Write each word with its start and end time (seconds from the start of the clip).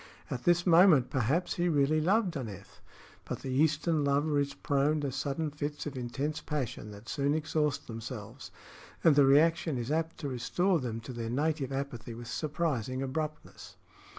At 0.31 0.45
this 0.45 0.65
moment 0.65 1.11
perhaps 1.11 1.57
he 1.57 1.69
really 1.69 2.01
loved 2.01 2.35
Aneth; 2.35 2.81
but 3.23 3.41
the 3.41 3.51
Eastern 3.51 4.03
lover 4.03 4.39
is 4.39 4.55
prone 4.55 4.99
to 5.01 5.11
sudden 5.11 5.51
fits 5.51 5.85
of 5.85 5.95
intense 5.95 6.41
passion 6.41 6.89
that 6.89 7.07
soon 7.07 7.35
exhaust 7.35 7.85
themselves, 7.85 8.49
and 9.03 9.15
the 9.15 9.25
reaction 9.27 9.77
is 9.77 9.91
apt 9.91 10.17
to 10.21 10.27
restore 10.29 10.79
them 10.79 11.01
to 11.01 11.13
their 11.13 11.29
native 11.29 11.71
apathy 11.71 12.15
with 12.15 12.29
surprising 12.29 13.03
abruptness. 13.03 13.75